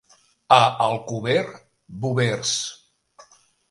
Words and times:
A 0.57 0.59
Alcover, 0.85 1.45
bovers. 1.87 2.59